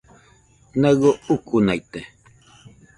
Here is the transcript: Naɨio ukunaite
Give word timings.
Naɨio 0.79 1.11
ukunaite 1.33 1.99